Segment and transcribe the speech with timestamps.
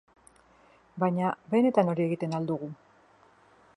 [1.03, 2.71] Baina benetan hori egiten al dugu?